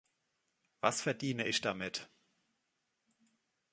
Was 0.79 0.99
verdiene 1.03 1.47
ich 1.47 1.61
damit? 1.61 2.09